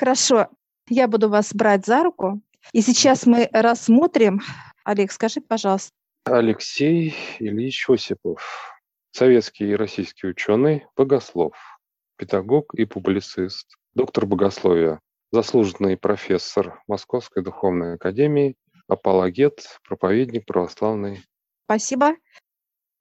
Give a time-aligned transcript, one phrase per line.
[0.00, 0.48] Хорошо,
[0.88, 2.40] я буду вас брать за руку.
[2.72, 4.40] И сейчас мы рассмотрим,
[4.82, 5.90] Олег, скажи, пожалуйста.
[6.24, 8.72] Алексей Ильич Осипов,
[9.10, 11.52] советский и российский ученый, богослов,
[12.16, 15.00] педагог и публицист, доктор богословия,
[15.32, 18.56] заслуженный профессор Московской духовной академии,
[18.88, 21.22] апологет, проповедник православный.
[21.66, 22.14] Спасибо.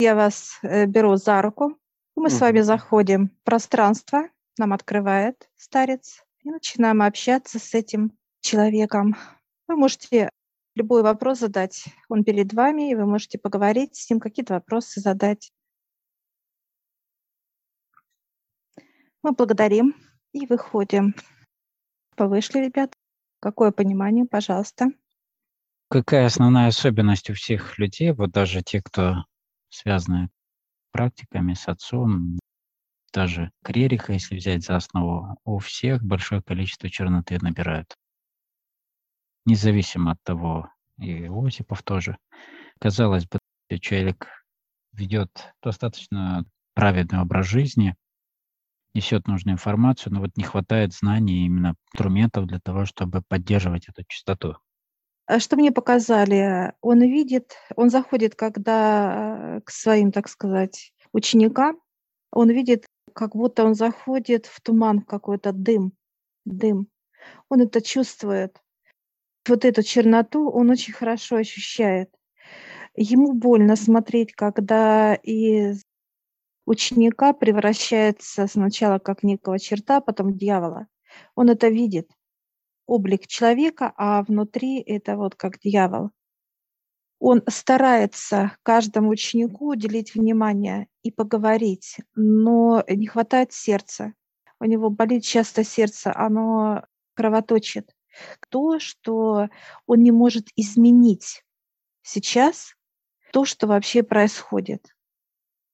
[0.01, 1.77] Я вас э, беру за руку.
[2.17, 4.27] Мы с вами заходим в пространство,
[4.57, 9.15] нам открывает старец, и начинаем общаться с этим человеком.
[9.67, 10.29] Вы можете
[10.75, 15.51] любой вопрос задать, он перед вами, и вы можете поговорить с ним, какие-то вопросы задать.
[19.21, 19.95] Мы благодарим
[20.31, 21.13] и выходим.
[22.15, 22.93] Повышли, ребят.
[23.41, 24.87] Какое понимание, пожалуйста?
[25.89, 29.25] Какая основная особенность у всех людей, вот даже те, кто
[29.69, 30.29] связаны
[30.91, 32.39] практиками с отцом,
[33.11, 37.95] даже Крериха, если взять за основу, у всех большое количество черноты набирают.
[39.45, 42.17] Независимо от того, и Осипов тоже.
[42.79, 43.39] Казалось бы,
[43.79, 44.27] человек
[44.93, 47.95] ведет достаточно праведный образ жизни,
[48.93, 54.03] несет нужную информацию, но вот не хватает знаний, именно инструментов для того, чтобы поддерживать эту
[54.07, 54.55] чистоту.
[55.25, 56.73] А что мне показали?
[56.81, 61.79] Он видит, он заходит, когда э, к своим, так сказать, ученикам,
[62.31, 65.93] он видит, как будто он заходит в туман, какой-то дым,
[66.45, 66.87] дым.
[67.49, 68.61] Он это чувствует.
[69.47, 72.09] Вот эту черноту он очень хорошо ощущает.
[72.95, 75.83] Ему больно смотреть, когда из
[76.65, 80.87] ученика превращается сначала как некого черта, а потом дьявола.
[81.35, 82.11] Он это видит
[82.85, 86.11] облик человека, а внутри это вот как дьявол.
[87.19, 94.13] Он старается каждому ученику уделить внимание и поговорить, но не хватает сердца.
[94.59, 97.93] У него болит часто сердце, оно кровоточит.
[98.49, 99.49] То, что
[99.85, 101.43] он не может изменить
[102.01, 102.73] сейчас,
[103.31, 104.95] то, что вообще происходит.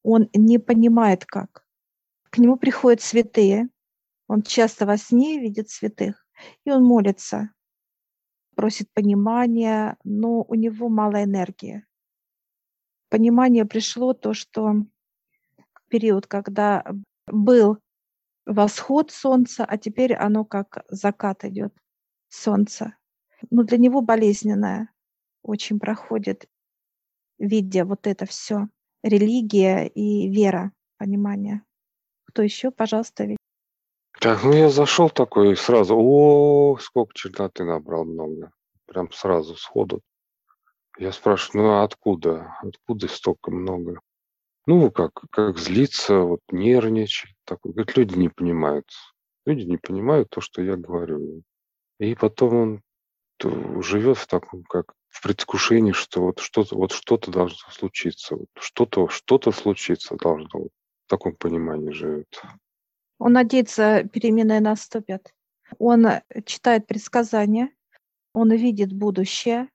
[0.03, 1.65] Он не понимает, как.
[2.31, 3.69] К нему приходят святые.
[4.27, 6.27] Он часто во сне видит святых.
[6.63, 7.51] И он молится,
[8.55, 11.85] просит понимания, но у него мало энергии.
[13.09, 14.85] Понимание пришло то, что
[15.89, 16.83] период, когда
[17.27, 17.79] был
[18.45, 21.73] восход солнца, а теперь оно как закат идет
[22.29, 22.95] солнца.
[23.49, 24.89] Но для него болезненное
[25.43, 26.47] очень проходит,
[27.37, 28.67] видя вот это все.
[29.03, 31.61] Религия и вера, понимание.
[32.25, 33.35] Кто еще, пожалуйста,
[34.19, 38.51] так, ну я зашел такой сразу, о, сколько черноты набрал много.
[38.85, 40.01] Прям сразу, сходу.
[40.97, 42.55] Я спрашиваю, ну а откуда?
[42.61, 43.99] Откуда столько много?
[44.67, 47.35] Ну, как, как злиться, вот нервничать.
[47.43, 47.73] Такой.
[47.73, 48.87] Говорит, люди не понимают.
[49.45, 51.43] Люди не понимают то, что я говорю.
[51.99, 52.81] И потом он
[53.83, 58.35] живет в таком, как в предвкушении, что вот что-то, вот что-то должно случиться.
[58.35, 60.59] Вот что-то, что-то случиться должно.
[60.59, 60.71] Вот
[61.05, 62.41] в таком понимании живет.
[63.17, 65.33] Он надеется, перемены наступят.
[65.79, 66.05] Он
[66.45, 67.71] читает предсказания,
[68.33, 69.69] он видит будущее,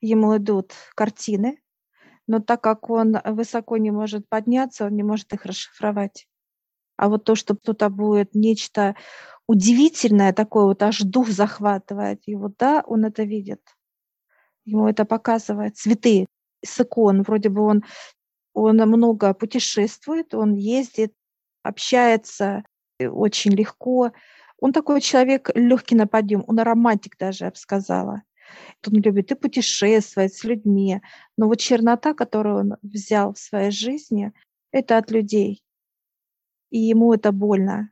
[0.00, 1.60] ему идут картины,
[2.26, 6.26] но так как он высоко не может подняться, он не может их расшифровать.
[6.96, 8.96] А вот то, что кто-то будет нечто
[9.46, 13.60] удивительное, такое вот аж дух захватывает его, да, он это видит.
[14.64, 15.76] Ему это показывает.
[15.76, 16.26] Цветы
[16.64, 17.84] с икон, вроде бы он,
[18.54, 21.12] он много путешествует, он ездит,
[21.66, 22.64] общается
[22.98, 24.12] э, очень легко.
[24.58, 28.22] Он такой человек легкий на подъем, он романтик даже, я бы сказала.
[28.86, 31.00] Он любит и путешествовать с людьми.
[31.36, 34.32] Но вот чернота, которую он взял в своей жизни,
[34.70, 35.62] это от людей.
[36.70, 37.90] И ему это больно.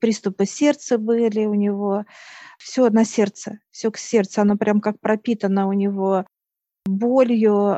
[0.00, 2.04] Приступы сердца были у него.
[2.58, 4.40] Все на сердце, все к сердцу.
[4.40, 6.26] Оно прям как пропитано у него
[6.86, 7.76] болью,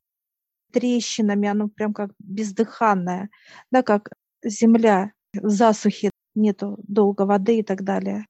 [0.72, 3.30] трещинами, оно прям как бездыханное.
[3.70, 4.10] Да, как
[4.44, 8.26] земля в засухе, нету долго воды и так далее.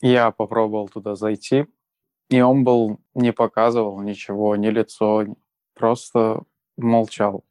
[0.00, 1.66] Я попробовал туда зайти,
[2.28, 5.24] и он был, не показывал ничего, ни лицо,
[5.74, 6.42] просто
[6.76, 7.44] молчал.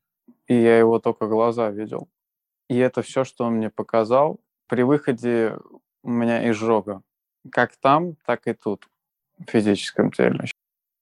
[0.48, 2.10] И я его только глаза видел.
[2.70, 4.40] И это все, что он мне показал.
[4.68, 5.58] При выходе
[6.04, 7.02] у меня изжога.
[7.52, 8.88] Как там, так и тут,
[9.38, 10.46] в физическом теле.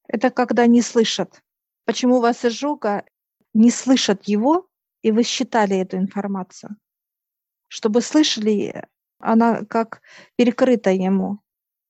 [0.07, 1.41] Это когда не слышат.
[1.85, 3.05] Почему у вас изжога?
[3.53, 4.67] Не слышат его,
[5.01, 6.77] и вы считали эту информацию.
[7.67, 8.85] Чтобы слышали,
[9.19, 10.01] она как
[10.35, 11.39] перекрыта ему.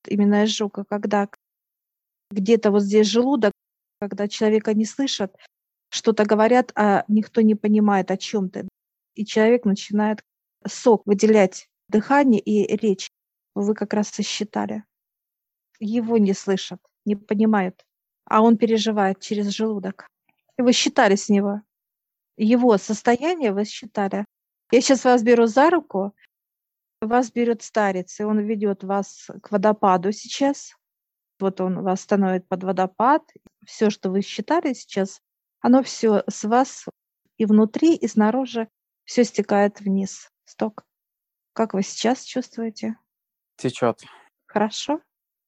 [0.08, 1.30] Именно изжога, когда
[2.30, 3.52] где-то вот здесь желудок,
[4.00, 5.36] когда человека не слышат,
[5.90, 8.68] что-то говорят, а никто не понимает о чем-то.
[9.16, 10.22] И человек начинает
[10.68, 13.10] сок выделять дыхание и речь.
[13.54, 14.86] вы как раз и считали.
[15.80, 17.86] Его не слышат, не понимают,
[18.25, 20.08] а он переживает через желудок.
[20.58, 21.62] И вы считали с него.
[22.38, 24.25] Его состояние вы считали.
[24.72, 26.13] Я сейчас вас беру за руку,
[27.01, 30.75] вас берет старец, и он ведет вас к водопаду сейчас.
[31.39, 33.24] Вот он вас становит под водопад.
[33.66, 35.22] Все, что вы считали сейчас,
[35.60, 36.86] оно все с вас
[37.38, 38.69] и внутри, и снаружи
[39.04, 40.30] все стекает вниз.
[40.45, 40.86] Сток.
[41.54, 42.95] Как вы сейчас чувствуете?
[43.57, 44.01] Течет.
[44.45, 45.01] Хорошо.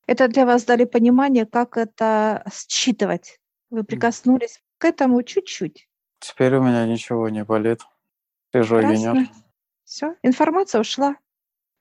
[0.05, 3.39] Это для вас дали понимание, как это считывать.
[3.69, 5.87] Вы прикоснулись к этому чуть-чуть.
[6.23, 7.81] Теперь у меня ничего не болит.
[8.53, 9.29] Же генер.
[9.83, 11.17] Все, информация ушла.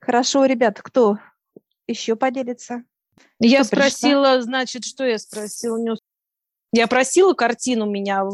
[0.00, 1.19] Хорошо, ребят, кто
[1.87, 2.83] еще поделится?
[3.39, 4.43] Я кто спросила, пришла?
[4.43, 5.97] значит, что я спросила?
[6.73, 8.25] Я просила картину меня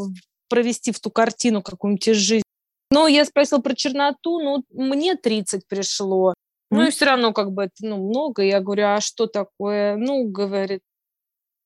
[0.49, 2.43] провести в ту картину какую-нибудь из жизни.
[2.91, 6.33] Но я спросила про черноту, ну, мне 30 пришло.
[6.71, 8.43] Ну, и все равно как бы это ну, много.
[8.43, 9.97] Я говорю, а что такое?
[9.97, 10.81] Ну, говорит,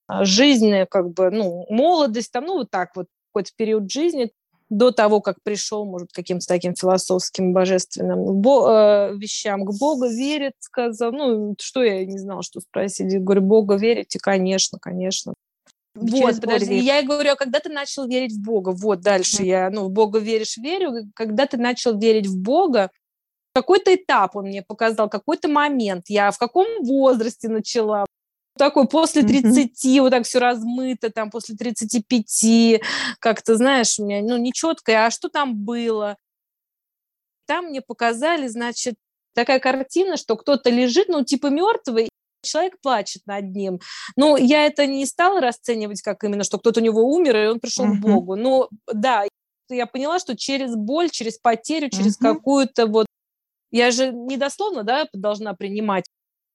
[0.09, 4.31] «А, жизнь, как бы, ну, молодость, там, ну, вот так вот, какой-то период жизни
[4.69, 10.55] до того, как пришел, может, каким-то таким философским, божественным бо- э, вещам, к Богу верит,
[10.61, 13.12] сказал, ну, что я не знала, что спросить.
[13.12, 14.19] Я говорю, Бога верите?
[14.19, 15.34] Конечно, конечно.
[15.94, 18.70] Вот, подожди, я говорю, а когда ты начал верить в Бога?
[18.70, 21.11] Вот, дальше я, ну, в Бога веришь, верю.
[21.14, 22.90] Когда ты начал верить в Бога,
[23.55, 26.05] какой-то этап он мне показал, какой-то момент.
[26.08, 28.06] Я в каком возрасте начала?
[28.58, 30.00] Такой после 30, mm-hmm.
[30.00, 32.82] вот так все размыто, там после 35,
[33.19, 36.16] как-то, знаешь, у меня, ну, нечеткое, а что там было?
[37.46, 38.96] Там мне показали, значит,
[39.34, 42.08] такая картина, что кто-то лежит, ну, типа мертвый,
[42.43, 43.81] человек плачет над ним.
[44.16, 47.60] Ну, я это не стала расценивать как именно, что кто-то у него умер, и он
[47.60, 47.96] пришел uh-huh.
[47.96, 48.37] к Богу.
[48.37, 49.26] Ну, да,
[49.69, 52.34] я поняла, что через боль, через потерю, через uh-huh.
[52.34, 53.06] какую-то вот...
[53.70, 56.05] Я же недословно, да, должна принимать,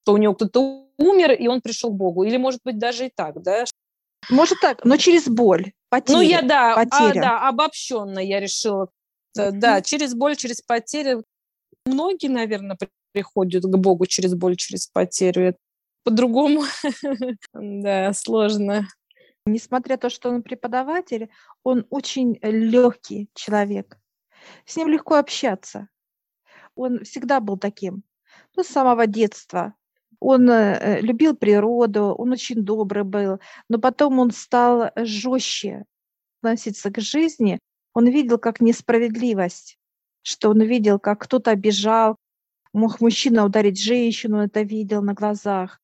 [0.08, 2.24] что у него кто-то умер, и он пришел к Богу.
[2.24, 3.66] Или, может быть, даже и так, да?
[4.30, 6.16] Может так, но через боль, потеря.
[6.16, 8.90] Ну, я, да, а, да обобщенно я решила.
[9.38, 9.52] Uh-huh.
[9.52, 11.26] Да, через боль, через потерю.
[11.86, 12.78] Многие, наверное,
[13.12, 15.58] приходят к Богу через боль, через потерю
[16.06, 16.64] по-другому.
[17.54, 18.88] да, сложно.
[19.46, 21.30] Несмотря на то, что он преподаватель,
[21.64, 23.98] он очень легкий человек.
[24.66, 25.90] С ним легко общаться.
[26.76, 28.04] Он всегда был таким.
[28.56, 29.74] Ну, с самого детства.
[30.20, 35.86] Он э, любил природу, он очень добрый был, но потом он стал жестче
[36.42, 37.60] относиться к жизни.
[37.94, 39.78] Он видел как несправедливость,
[40.24, 42.16] что он видел, как кто-то обижал,
[42.74, 45.80] мог мужчина ударить женщину, он это видел на глазах.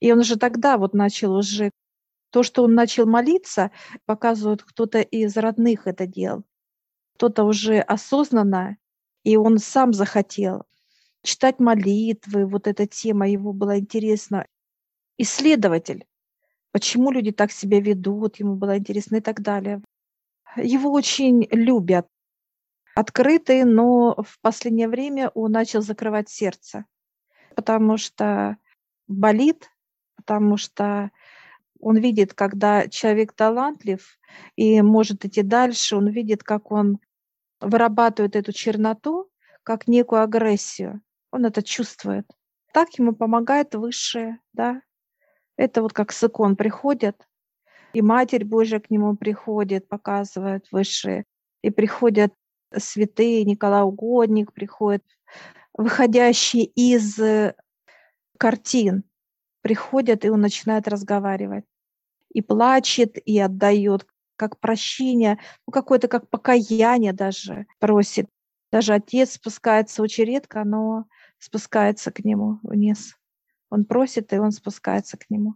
[0.00, 1.70] И он уже тогда вот начал уже
[2.30, 3.70] то, что он начал молиться,
[4.04, 6.44] показывает, кто-то из родных это делал.
[7.16, 8.76] Кто-то уже осознанно,
[9.24, 10.67] и он сам захотел
[11.22, 14.46] читать молитвы, вот эта тема его была интересна.
[15.16, 16.06] Исследователь,
[16.72, 19.82] почему люди так себя ведут, ему было интересно и так далее.
[20.56, 22.06] Его очень любят,
[22.94, 26.84] открытый, но в последнее время он начал закрывать сердце,
[27.54, 28.56] потому что
[29.06, 29.70] болит,
[30.16, 31.10] потому что
[31.80, 34.18] он видит, когда человек талантлив
[34.56, 36.98] и может идти дальше, он видит, как он
[37.60, 39.30] вырабатывает эту черноту,
[39.62, 41.00] как некую агрессию.
[41.30, 42.26] Он это чувствует.
[42.72, 44.82] Так ему помогает высшее, да.
[45.56, 47.26] Это вот как с икон приходят,
[47.92, 51.24] и Матерь Божья к нему приходит, показывает высшие,
[51.62, 52.32] и приходят
[52.76, 55.04] святые, Николай Угодник приходит,
[55.72, 57.18] выходящие из
[58.38, 59.04] картин,
[59.62, 61.64] приходят, и он начинает разговаривать.
[62.32, 68.28] И плачет, и отдает, как прощение, ну, какое-то как покаяние даже просит.
[68.70, 71.06] Даже отец спускается очень редко, но
[71.38, 73.16] спускается к нему вниз.
[73.70, 75.54] Он просит, и он спускается к нему.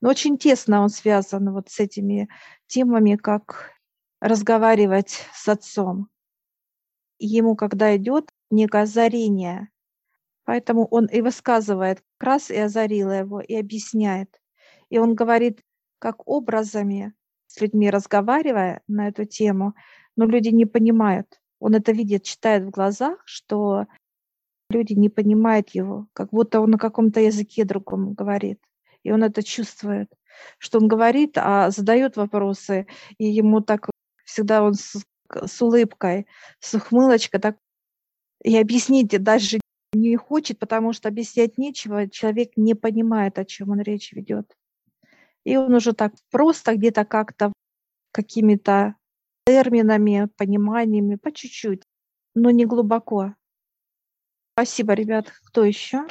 [0.00, 2.28] Но очень тесно он связан вот с этими
[2.66, 3.72] темами, как
[4.20, 6.08] разговаривать с отцом.
[7.18, 9.70] ему, когда идет некое озарение,
[10.50, 14.40] Поэтому он и высказывает, как раз и озарила его, и объясняет.
[14.88, 15.62] И он говорит,
[16.00, 17.14] как образами,
[17.46, 19.74] с людьми разговаривая на эту тему,
[20.16, 21.40] но люди не понимают.
[21.60, 23.86] Он это видит, читает в глазах, что
[24.70, 28.60] люди не понимают его, как будто он на каком-то языке другом говорит.
[29.02, 30.10] И он это чувствует,
[30.58, 32.86] что он говорит, а задает вопросы,
[33.18, 33.88] и ему так
[34.24, 34.96] всегда он с,
[35.46, 36.26] с улыбкой,
[36.60, 37.56] с ухмылочкой так
[38.42, 39.60] и объяснить даже
[39.92, 44.54] не хочет, потому что объяснять нечего, человек не понимает, о чем он речь ведет.
[45.44, 47.52] И он уже так просто где-то как-то
[48.12, 48.94] какими-то
[49.46, 51.82] терминами, пониманиями, по чуть-чуть,
[52.34, 53.34] но не глубоко.
[54.60, 55.32] Спасибо, ребят.
[55.46, 56.06] Кто еще?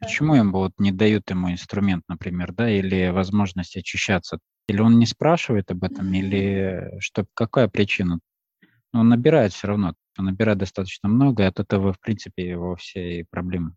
[0.00, 4.38] Почему ему вот не дают ему инструмент, например, да, или возможность очищаться?
[4.66, 8.18] Или он не спрашивает об этом, или что, какая причина?
[8.94, 12.76] Но он набирает все равно, он набирает достаточно много, и от этого, в принципе, его
[12.76, 13.74] все и проблемы.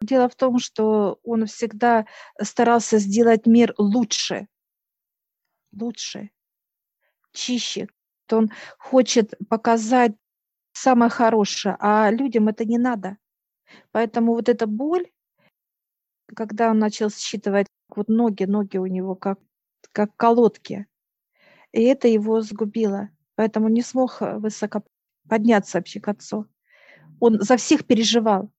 [0.00, 2.06] Дело в том, что он всегда
[2.42, 4.48] старался сделать мир лучше,
[5.70, 6.30] лучше,
[7.32, 7.86] чище.
[8.28, 10.14] Он хочет показать
[10.82, 13.16] самое хорошее, а людям это не надо.
[13.92, 15.06] Поэтому вот эта боль,
[16.34, 19.38] когда он начал считывать вот ноги, ноги у него как,
[19.92, 20.86] как колодки,
[21.72, 23.10] и это его сгубило.
[23.34, 24.82] Поэтому не смог высоко
[25.28, 26.46] подняться вообще к отцу.
[27.20, 28.50] Он за всех переживал,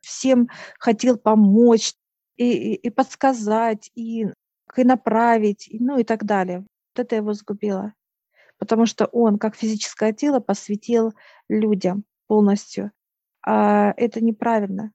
[0.00, 1.94] всем хотел помочь
[2.36, 4.26] и, и, и подсказать, и,
[4.76, 6.60] и направить, и, ну и так далее.
[6.60, 7.94] Вот это его сгубило.
[8.58, 11.12] Потому что он, как физическое тело, посвятил
[11.48, 12.92] людям полностью.
[13.46, 14.92] А это неправильно.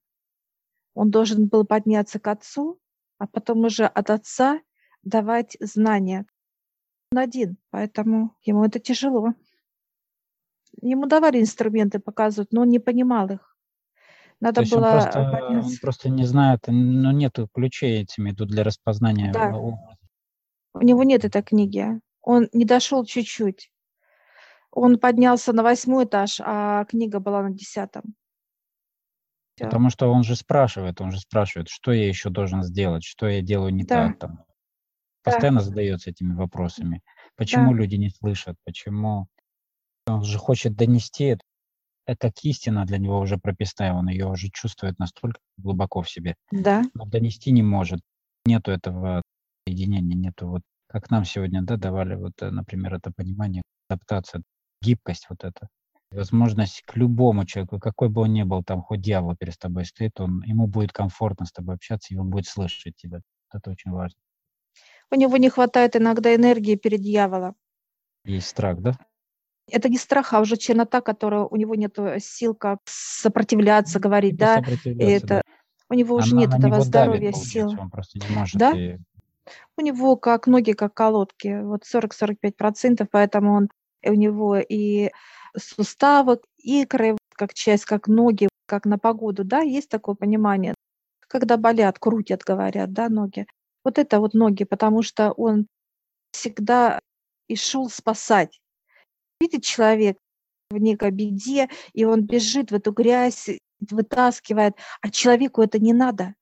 [0.94, 2.80] Он должен был подняться к отцу,
[3.18, 4.60] а потом уже от отца
[5.04, 6.26] давать знания.
[7.12, 9.34] Он один, поэтому ему это тяжело.
[10.82, 13.58] Ему давали инструменты показывать, но он не понимал их.
[14.40, 18.64] Надо То было он просто, он просто не знает, ну, нету ключей этими тут для
[18.64, 19.52] распознания Да.
[20.74, 22.00] У него нет этой книги.
[22.30, 23.72] Он не дошел чуть-чуть.
[24.70, 28.14] Он поднялся на восьмой этаж, а книга была на десятом.
[29.58, 29.66] Всё.
[29.66, 33.42] Потому что он же спрашивает, он же спрашивает, что я еще должен сделать, что я
[33.42, 34.08] делаю не Да.
[34.10, 34.44] так там.
[35.24, 37.02] Постоянно задается этими вопросами.
[37.36, 38.56] Почему люди не слышат?
[38.64, 39.28] Почему?
[40.08, 41.42] Он же хочет донести это.
[42.06, 46.36] Это как истина для него уже прописная, он ее уже чувствует настолько глубоко в себе.
[46.52, 48.02] Да, но донести не может.
[48.46, 49.22] Нету этого
[49.68, 54.42] единения, нету вот, как нам сегодня, да, давали вот, э, например, это понимание, адаптация,
[54.82, 55.70] гибкость вот это,
[56.12, 60.20] возможность к любому человеку, какой бы он ни был, там, хоть дьявол перед тобой стоит,
[60.20, 63.22] он, ему будет комфортно с тобой общаться, и он будет слышать тебя.
[63.54, 64.20] Это очень важно.
[65.12, 67.56] у него не хватает иногда энергии перед дьяволом.
[68.26, 68.94] Есть страх, да?
[69.72, 74.56] Это не страх, а уже чернота, которая у него нет сил как сопротивляться, говорить, да.
[74.56, 75.36] И сопротивляться, да.
[75.36, 75.44] это
[75.90, 77.80] у него уже Она нет этого давит, здоровья, получается, сил.
[77.80, 78.58] Он просто не может.
[78.58, 78.72] Да?
[78.72, 78.98] и-
[79.78, 83.70] У него как ноги, как колодки, вот 40-45%, поэтому он
[84.06, 85.10] у него и
[85.58, 90.76] суставы, икры, как часть, как ноги, как на погоду, да, есть такое понимание.
[91.28, 93.46] Когда болят, крутят, говорят, да, ноги.
[93.84, 95.68] Вот это вот ноги, потому что он
[96.32, 97.00] всегда
[97.48, 98.60] и шел спасать.
[99.42, 100.18] Видит человек
[100.70, 106.36] в некой беде, и он бежит в эту грязь, вытаскивает, а человеку это не надо.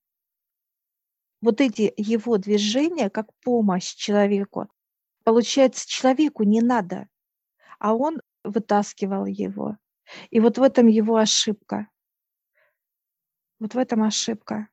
[1.41, 4.67] Вот эти его движения, как помощь человеку,
[5.23, 7.07] получается, человеку не надо,
[7.79, 9.77] а он вытаскивал его.
[10.29, 11.87] И вот в этом его ошибка.
[13.59, 14.67] Вот в этом ошибка.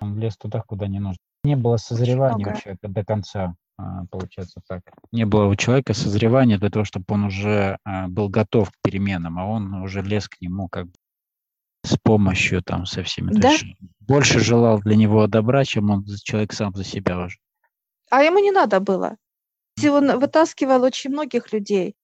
[0.00, 1.18] Он влез туда, куда не нужно.
[1.44, 4.82] Не было созревания у человека до конца, а, получается так.
[5.10, 9.38] Не было у человека созревания для того, чтобы он уже а, был готов к переменам,
[9.38, 10.92] а он уже лез к нему как бы
[11.84, 13.32] с помощью там со всеми.
[13.32, 13.50] Да.
[13.50, 13.64] есть
[14.00, 17.38] больше желал для него добра, чем он человек сам за себя уже.
[18.10, 19.16] А ему не надо было.
[19.84, 21.94] Он вытаскивал очень многих людей.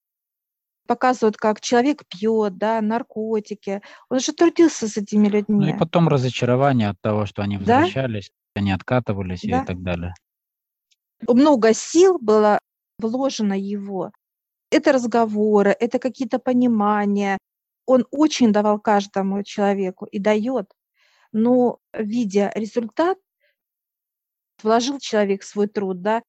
[0.87, 3.83] Показывают, как человек пьет, да, наркотики.
[4.09, 5.71] Он же трудился с этими Ну людьми.
[5.71, 7.81] и потом разочарование от того, что они Да.
[7.81, 9.63] возвращались, они откатывались Да.
[9.63, 10.15] и так далее.
[11.29, 12.59] много сил было
[13.01, 14.13] вложено его.
[14.71, 17.39] Это разговоры, это какие-то понимания.
[17.89, 20.71] Он очень давал каждому человеку и дает.
[21.33, 23.17] Но видя результат,
[24.63, 26.23] вложил человек свой труд, да,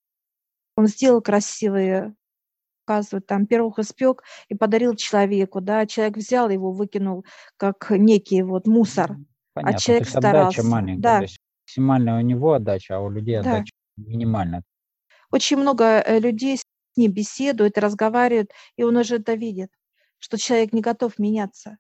[0.78, 2.16] он сделал красивые,
[2.86, 7.26] показывают, там, пирог испек и подарил человеку, да, человек взял его, выкинул,
[7.58, 9.18] как некий вот мусор.
[9.54, 10.64] Понятно, то человек есть отдача старался.
[10.64, 11.02] маленькая.
[11.02, 11.18] Да.
[11.18, 13.42] То есть максимальная у него отдача, а у людей Да.
[13.42, 14.64] отдача минимальная.
[15.30, 16.64] Очень много э, людей с
[16.96, 19.70] ним беседуют, разговаривают, и он уже это видит,
[20.20, 21.78] что человек не готов меняться.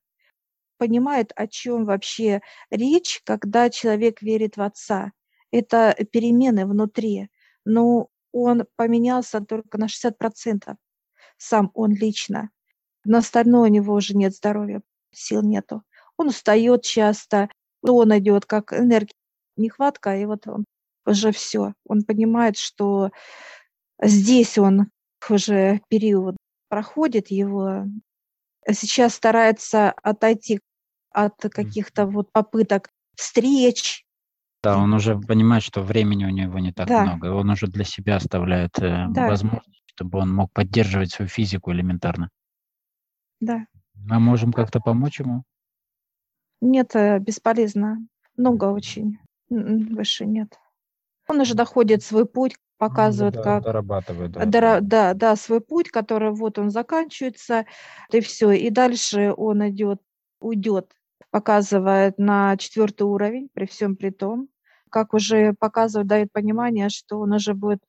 [0.77, 2.41] Понимает, о чем вообще
[2.72, 5.12] речь, когда человек верит в Отца.
[5.51, 7.29] Это перемены внутри.
[7.65, 10.75] Но он поменялся только на 60%.
[11.38, 12.50] Сам он лично.
[13.05, 14.81] На остальное у него уже нет здоровья,
[15.12, 15.84] сил нету.
[16.17, 17.50] Он устает часто,
[17.81, 19.15] он идет, как энергия,
[19.55, 20.65] нехватка, и вот он
[21.05, 21.74] уже все.
[21.88, 23.12] Он понимает, что
[24.01, 24.91] здесь он
[25.29, 26.36] уже период
[26.69, 27.86] проходит его.
[28.71, 30.59] Сейчас старается отойти
[31.11, 34.05] от каких-то вот попыток встреч.
[34.61, 37.03] Да, он уже понимает, что времени у него не так Да.
[37.03, 37.33] много.
[37.33, 39.27] Он уже для себя оставляет э, Да.
[39.27, 42.29] возможность, чтобы он мог поддерживать свою физику элементарно.
[43.39, 43.65] Да.
[43.95, 45.43] Мы можем как-то помочь ему?
[46.61, 47.97] Нет, э, бесполезно.
[48.35, 49.17] Много очень.
[49.49, 50.59] Выше нет.
[51.29, 54.45] Он уже доходит свой путь, показывает, да, как дорабатывает, да.
[54.45, 57.65] дора- да, да, свой путь, который вот он заканчивается,
[58.12, 58.51] и все.
[58.51, 60.01] И дальше он идет,
[60.41, 60.91] уйдет,
[61.29, 64.50] показывает на четвертый уровень, при всем при том,
[64.89, 67.83] как уже показывает, дает понимание, что он уже будет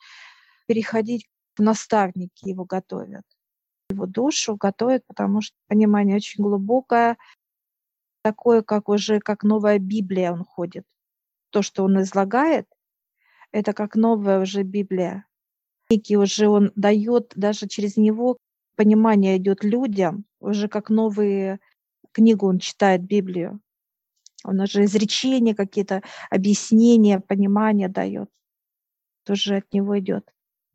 [0.67, 3.25] переходить в наставники, его готовят.
[3.89, 7.17] Его душу готовят, потому что понимание очень глубокое,
[8.23, 10.85] такое, как уже, как новая Библия он ходит.
[11.51, 12.67] То, что он излагает,
[13.53, 15.27] это как новая уже Библия.
[15.91, 18.39] Некий уже он дает, даже через него
[18.77, 21.59] понимание идет людям, уже как новые
[22.13, 23.61] книгу он читает Библию.
[24.45, 28.31] Он уже изречения какие-то, объяснения, понимания дает.
[29.25, 30.31] Тоже от него идет.